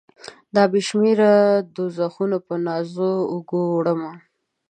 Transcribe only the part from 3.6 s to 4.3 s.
وړمه